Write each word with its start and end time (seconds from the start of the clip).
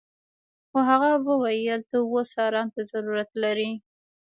خو 0.69 0.77
هغه 0.89 1.09
وويل 1.27 1.81
ته 1.89 1.97
اوس 2.05 2.31
ارام 2.47 2.67
ته 2.75 2.81
ضرورت 2.91 3.29
لري. 3.43 3.71